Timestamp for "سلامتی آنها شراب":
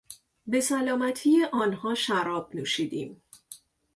0.61-2.55